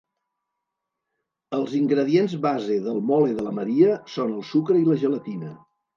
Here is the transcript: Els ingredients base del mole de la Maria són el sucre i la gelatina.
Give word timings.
Els 1.57 1.75
ingredients 1.81 2.35
base 2.47 2.77
del 2.87 2.99
mole 3.11 3.37
de 3.41 3.45
la 3.49 3.53
Maria 3.59 3.99
són 4.15 4.37
el 4.39 4.45
sucre 4.55 4.83
i 4.85 4.89
la 4.93 4.99
gelatina. 5.05 5.55